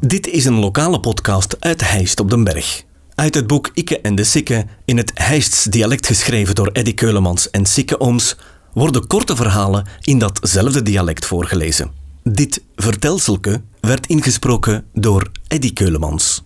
Dit 0.00 0.26
is 0.26 0.44
een 0.44 0.58
lokale 0.58 1.00
podcast 1.00 1.56
uit 1.60 1.90
Heist 1.90 2.20
op 2.20 2.30
den 2.30 2.44
Berg. 2.44 2.82
Uit 3.14 3.34
het 3.34 3.46
boek 3.46 3.70
Ikke 3.74 4.00
en 4.00 4.14
de 4.14 4.24
Sikke, 4.24 4.66
in 4.84 4.96
het 4.96 5.10
Heists 5.14 5.64
dialect 5.64 6.06
geschreven 6.06 6.54
door 6.54 6.66
Eddy 6.72 6.94
Keulemans 6.94 7.50
en 7.50 7.66
Sikke 7.66 8.00
Ooms, 8.00 8.36
worden 8.72 9.06
korte 9.06 9.36
verhalen 9.36 9.86
in 10.02 10.18
datzelfde 10.18 10.82
dialect 10.82 11.26
voorgelezen. 11.26 11.90
Dit 12.22 12.62
vertelselke 12.76 13.62
werd 13.80 14.06
ingesproken 14.06 14.84
door 14.92 15.30
Eddy 15.48 15.72
Keulemans. 15.72 16.42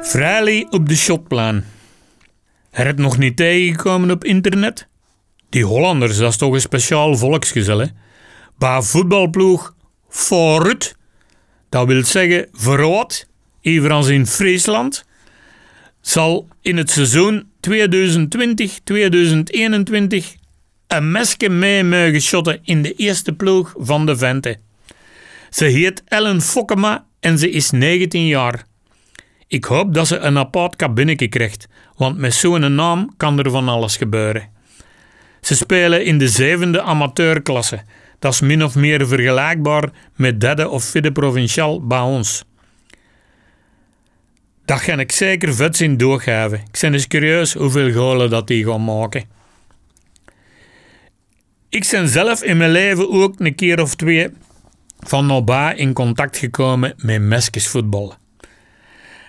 Vrijly 0.00 0.66
op 0.70 0.88
de 0.88 0.96
shotplaan. 0.96 1.64
Hij 2.70 2.86
het 2.86 2.98
nog 2.98 3.18
niet 3.18 3.36
tegengekomen 3.36 4.10
op 4.10 4.24
internet? 4.24 4.88
Die 5.48 5.64
Hollanders, 5.64 6.16
dat 6.16 6.30
is 6.30 6.36
toch 6.36 6.52
een 6.52 6.60
speciaal 6.60 7.16
volksgezel, 7.16 7.78
hè? 7.78 7.86
Voetbalploeg 8.82 9.76
Forut, 10.08 10.96
dat 11.68 11.86
wil 11.86 12.04
zeggen 12.04 12.48
verrood, 12.52 13.26
evenals 13.60 14.08
in 14.08 14.26
Friesland, 14.26 15.04
zal 16.00 16.48
in 16.62 16.76
het 16.76 16.90
seizoen 16.90 17.48
2020-2021 17.70 17.70
een 20.86 21.10
mesje 21.10 21.48
mee 21.48 21.84
mogen 21.84 22.20
shotten 22.20 22.60
in 22.62 22.82
de 22.82 22.92
eerste 22.92 23.32
ploeg 23.32 23.74
van 23.76 24.06
de 24.06 24.16
Vente. 24.16 24.58
Ze 25.50 25.64
heet 25.64 26.02
Ellen 26.04 26.40
Fokkema 26.40 27.06
en 27.20 27.38
ze 27.38 27.50
is 27.50 27.70
19 27.70 28.26
jaar. 28.26 28.64
Ik 29.46 29.64
hoop 29.64 29.94
dat 29.94 30.06
ze 30.06 30.18
een 30.18 30.38
apart 30.38 30.76
kabinetje 30.76 31.28
krijgt, 31.28 31.68
want 31.96 32.18
met 32.18 32.34
zo'n 32.34 32.74
naam 32.74 33.14
kan 33.16 33.38
er 33.38 33.50
van 33.50 33.68
alles 33.68 33.96
gebeuren. 33.96 34.48
Ze 35.40 35.54
spelen 35.54 36.04
in 36.04 36.18
de 36.18 36.28
zevende 36.28 36.82
amateurklasse. 36.82 37.82
Dat 38.18 38.32
is 38.32 38.40
min 38.40 38.64
of 38.64 38.74
meer 38.74 39.08
vergelijkbaar 39.08 39.90
met 40.16 40.40
derde 40.40 40.68
of 40.68 40.84
vierde 40.84 41.12
provinciaal 41.12 41.86
bij 41.86 42.00
ons. 42.00 42.44
Dat 44.64 44.80
ga 44.80 44.98
ik 44.98 45.12
zeker 45.12 45.54
vet 45.54 45.76
zien 45.76 45.96
doorgeven. 45.96 46.58
Ik 46.58 46.78
ben 46.80 46.92
eens 46.92 47.06
curieus 47.06 47.52
hoeveel 47.52 47.92
golen 47.92 48.30
dat 48.30 48.46
die 48.46 48.64
gaan 48.64 48.84
maken. 48.84 49.24
Ik 51.68 51.88
ben 51.90 52.08
zelf 52.08 52.42
in 52.42 52.56
mijn 52.56 52.70
leven 52.70 53.10
ook 53.10 53.40
een 53.40 53.54
keer 53.54 53.80
of 53.80 53.94
twee 53.94 54.28
van 54.98 55.26
nabij 55.26 55.74
in 55.76 55.92
contact 55.92 56.36
gekomen 56.36 56.94
met 56.96 57.20
meskesvoetballen. 57.20 58.16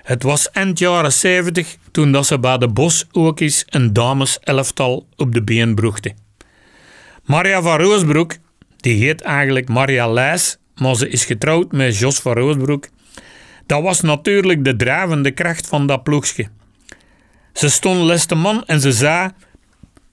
Het 0.04 0.24
was 0.24 0.52
eind 0.52 0.80
jaren 0.80 1.14
70 1.14 1.78
toen 1.92 2.12
dat 2.12 2.26
ze 2.26 2.40
bij 2.40 2.58
de 2.58 2.68
Bos 2.68 3.08
ook 3.12 3.40
eens 3.40 3.66
een 3.70 3.94
dameselftal 3.94 5.08
op 5.16 5.34
de 5.34 5.44
been 5.44 5.76
broegde. 5.76 6.14
Maria 7.26 7.62
van 7.62 7.80
Roosbroek, 7.80 8.34
die 8.82 9.04
heet 9.06 9.22
eigenlijk 9.22 9.70
Maria 9.70 10.08
Leijs, 10.08 10.58
maar 10.76 10.96
ze 10.96 11.10
is 11.10 11.26
getrouwd 11.26 11.72
met 11.72 11.98
Jos 11.98 12.20
van 12.20 12.34
Roosbroek. 12.34 12.88
Dat 13.66 13.82
was 13.82 14.02
natuurlijk 14.02 14.64
de 14.64 14.76
drijvende 14.76 15.32
kracht 15.32 15.68
van 15.68 15.88
dat 15.88 16.04
ploegje. 16.04 16.48
Ze 17.54 17.70
stond 17.70 18.02
les 18.02 18.28
de 18.28 18.36
man 18.36 18.66
en 18.66 18.80
ze 18.80 18.92
zei: 18.92 19.32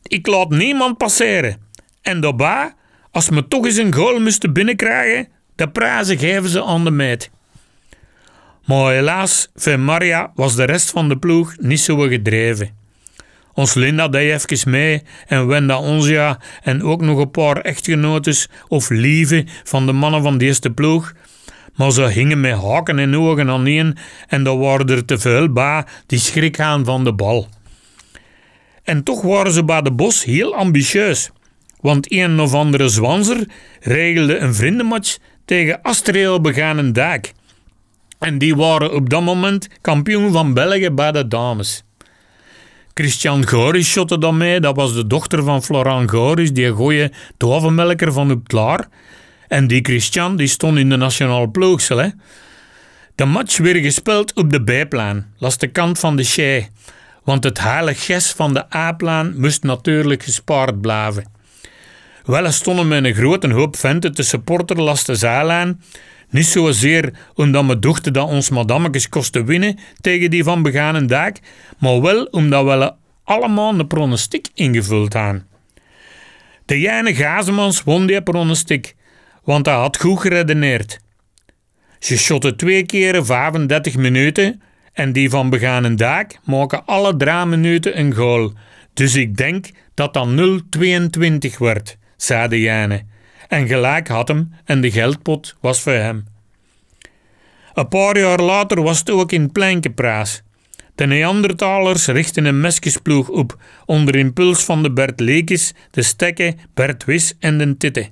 Ik 0.02 0.26
laat 0.26 0.50
niemand 0.50 0.96
passeren. 0.96 1.60
En 2.02 2.20
daarbij, 2.20 2.72
als 3.10 3.28
we 3.28 3.48
toch 3.48 3.64
eens 3.64 3.76
een 3.76 3.94
goal 3.94 4.20
moesten 4.20 4.52
binnenkrijgen, 4.52 5.28
de 5.54 5.68
prijzen 5.68 6.18
geven 6.18 6.48
ze 6.48 6.64
aan 6.64 6.84
de 6.84 6.90
meid. 6.90 7.30
Maar 8.64 8.92
helaas, 8.92 9.48
voor 9.54 9.80
Maria 9.80 10.32
was 10.34 10.54
de 10.54 10.64
rest 10.64 10.90
van 10.90 11.08
de 11.08 11.18
ploeg 11.18 11.54
niet 11.58 11.80
zo 11.80 11.96
gedreven. 11.96 12.85
Ons 13.56 13.74
Linda 13.74 14.08
deed 14.08 14.64
mee 14.66 15.02
en 15.26 15.46
Wenda 15.46 15.78
Onzia 15.78 16.38
en 16.62 16.82
ook 16.82 17.00
nog 17.00 17.18
een 17.18 17.30
paar 17.30 17.56
echtgenotes 17.60 18.48
of 18.68 18.90
lieve 18.90 19.44
van 19.64 19.86
de 19.86 19.92
mannen 19.92 20.22
van 20.22 20.38
de 20.38 20.44
eerste 20.44 20.70
ploeg. 20.70 21.12
Maar 21.74 21.92
ze 21.92 22.08
hingen 22.08 22.40
met 22.40 22.60
haken 22.60 22.98
en 22.98 23.16
ogen 23.16 23.50
aan 23.50 23.66
één 23.66 23.96
en 24.28 24.44
daar 24.44 24.58
waren 24.58 24.88
er 24.88 25.04
te 25.04 25.18
veel 25.18 25.52
bij 25.52 25.84
die 26.06 26.18
schrik 26.18 26.60
aan 26.60 26.84
van 26.84 27.04
de 27.04 27.12
bal. 27.14 27.48
En 28.82 29.02
toch 29.02 29.22
waren 29.22 29.52
ze 29.52 29.64
bij 29.64 29.82
de 29.82 29.92
bos 29.92 30.24
heel 30.24 30.54
ambitieus. 30.54 31.30
Want 31.80 32.12
een 32.12 32.40
of 32.40 32.54
andere 32.54 32.88
zwanzer 32.88 33.48
regelde 33.80 34.36
een 34.36 34.54
vriendenmatch 34.54 35.16
tegen 35.44 35.82
Astreel 35.82 36.40
Beganen 36.40 36.92
Dijk. 36.92 37.32
En 38.18 38.38
die 38.38 38.56
waren 38.56 38.94
op 38.94 39.10
dat 39.10 39.22
moment 39.22 39.68
kampioen 39.80 40.32
van 40.32 40.54
België 40.54 40.90
bij 40.90 41.12
de 41.12 41.28
dames. 41.28 41.85
Christian 42.98 43.46
Goris 43.46 43.88
shotte 43.90 44.18
dan 44.18 44.36
mee. 44.36 44.60
Dat 44.60 44.76
was 44.76 44.94
de 44.94 45.06
dochter 45.06 45.42
van 45.42 45.62
Florent 45.62 46.10
Goris, 46.10 46.52
die 46.52 46.70
goeie 46.70 47.12
tovenmelker 47.36 48.12
van 48.12 48.30
op 48.30 48.48
Klaar. 48.48 48.88
En 49.48 49.66
die 49.66 49.84
Christian 49.84 50.36
die 50.36 50.46
stond 50.46 50.78
in 50.78 50.88
de 50.88 50.96
nationale 50.96 51.48
ploegsel. 51.48 51.98
Hè. 51.98 52.08
De 53.14 53.24
match 53.24 53.58
werd 53.58 53.78
gespeeld 53.78 54.34
op 54.34 54.50
de 54.50 54.62
bijplaan, 54.62 55.32
langs 55.38 55.58
de 55.58 55.66
kant 55.66 55.98
van 55.98 56.16
de 56.16 56.22
Schei. 56.22 56.68
Want 57.24 57.44
het 57.44 57.60
heilige 57.60 58.00
ges 58.00 58.32
van 58.32 58.54
de 58.54 58.74
A-plaan 58.76 59.34
moest 59.36 59.62
natuurlijk 59.62 60.22
gespaard 60.22 60.80
blijven. 60.80 61.24
Wel 62.24 62.52
stonden 62.52 62.88
met 62.88 63.04
een 63.04 63.14
grote 63.14 63.52
hoop 63.52 63.76
venten 63.76 64.14
te 64.14 64.22
supporteren 64.22 64.82
langs 64.82 65.04
de 65.04 65.14
zijlijn 65.14 65.80
niet 66.30 66.46
zozeer 66.46 67.12
omdat 67.34 67.66
we 67.66 67.78
dachten 67.78 68.12
dat 68.12 68.28
ons 68.28 68.50
madammekes 68.50 69.08
kosten 69.08 69.44
winnen 69.44 69.78
tegen 70.00 70.30
die 70.30 70.44
van 70.44 70.62
Beganen 70.62 71.06
Dijk, 71.06 71.40
maar 71.78 72.00
wel 72.00 72.24
omdat 72.24 72.64
we 72.64 72.92
allemaal 73.24 73.78
een 73.78 73.86
pronostiek 73.86 74.48
ingevuld 74.54 75.12
hadden. 75.12 75.46
De 76.64 76.80
Jane 76.80 77.14
Gazemans 77.14 77.82
won 77.82 78.06
die 78.06 78.22
pronostiek, 78.22 78.94
want 79.44 79.66
hij 79.66 79.74
had 79.74 80.00
goed 80.00 80.20
geredeneerd. 80.20 80.98
Ze 81.98 82.18
shotten 82.18 82.56
twee 82.56 82.86
keer 82.86 83.24
35 83.24 83.96
minuten 83.96 84.62
en 84.92 85.12
die 85.12 85.30
van 85.30 85.50
Beganen 85.50 85.96
Dijk 85.96 86.38
maken 86.44 86.86
alle 86.86 87.16
drie 87.16 87.44
minuten 87.44 87.98
een 87.98 88.14
goal. 88.14 88.52
Dus 88.94 89.14
ik 89.14 89.36
denk 89.36 89.66
dat 89.94 90.14
dat 90.14 90.28
0-22 91.48 91.56
wordt, 91.58 91.96
zei 92.16 92.48
de 92.48 92.60
Jane 92.60 93.04
en 93.48 93.66
gelijk 93.66 94.08
had 94.08 94.28
hem 94.28 94.52
en 94.64 94.80
de 94.80 94.90
geldpot 94.90 95.56
was 95.60 95.80
voor 95.80 95.92
hem. 95.92 96.24
Een 97.74 97.88
paar 97.88 98.18
jaar 98.18 98.40
later 98.40 98.82
was 98.82 98.98
het 98.98 99.10
ook 99.10 99.32
in 99.32 99.52
Pleinkepraas. 99.52 100.42
De 100.94 101.06
Neandertalers 101.06 102.06
richtten 102.06 102.44
een 102.44 102.60
meskesploeg 102.60 103.28
op 103.28 103.58
onder 103.86 104.16
impuls 104.16 104.64
van 104.64 104.82
de 104.82 104.92
Bert 104.92 105.20
Lekes, 105.20 105.72
de 105.90 106.02
Stekke, 106.02 106.54
Bert 106.74 107.04
Wis 107.04 107.34
en 107.38 107.58
de 107.58 107.76
Titte. 107.76 108.08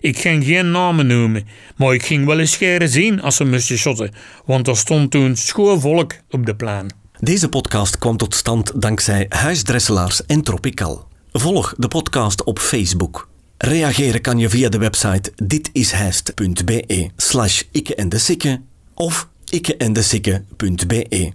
Ik 0.00 0.18
ging 0.18 0.44
geen 0.44 0.70
namen 0.70 1.06
noemen, 1.06 1.46
maar 1.76 1.94
ik 1.94 2.02
ging 2.02 2.26
wel 2.26 2.38
eens 2.38 2.52
scheren 2.52 2.88
zien 2.88 3.22
als 3.22 3.36
ze 3.36 3.44
moesten 3.44 3.78
shotten, 3.78 4.14
want 4.44 4.68
er 4.68 4.76
stond 4.76 5.10
toen 5.10 5.36
schoon 5.36 5.80
volk 5.80 6.14
op 6.30 6.46
de 6.46 6.56
plan. 6.56 6.90
Deze 7.20 7.48
podcast 7.48 7.98
kwam 7.98 8.16
tot 8.16 8.34
stand 8.34 8.82
dankzij 8.82 9.26
Huisdresselaars 9.28 10.26
en 10.26 10.42
Tropical. 10.42 11.08
Volg 11.32 11.74
de 11.76 11.88
podcast 11.88 12.44
op 12.44 12.58
Facebook. 12.58 13.28
Reageren 13.58 14.20
kan 14.20 14.38
je 14.38 14.48
via 14.48 14.68
de 14.68 14.78
website 14.78 15.32
ditishijst.be 15.42 17.10
slash 17.16 17.62
ikke 17.70 17.94
en 17.94 18.08
de 18.08 18.18
sikke 18.18 18.60
of 18.94 19.28
ikkeendesikke.be. 19.50 21.32